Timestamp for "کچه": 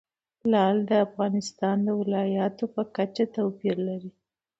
2.95-3.23